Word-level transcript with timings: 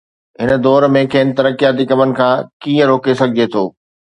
هن 0.43 0.49
دور 0.67 0.83
۾ 0.95 1.03
کين 1.15 1.27
ترقياتي 1.41 1.85
ڪمن 1.91 2.09
کان 2.23 2.43
ڪيئن 2.67 2.83
روڪي 2.93 3.13
سگهجي 3.21 3.45
ٿو؟ 3.57 3.63